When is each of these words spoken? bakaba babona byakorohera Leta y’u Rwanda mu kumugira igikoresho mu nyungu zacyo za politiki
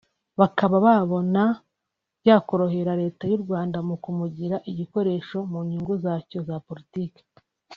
bakaba 0.39 0.75
babona 0.85 1.43
byakorohera 2.21 2.91
Leta 3.01 3.23
y’u 3.31 3.41
Rwanda 3.43 3.77
mu 3.87 3.95
kumugira 4.03 4.55
igikoresho 4.71 5.37
mu 5.51 5.59
nyungu 5.69 5.93
zacyo 6.03 6.39
za 6.47 6.55
politiki 6.67 7.21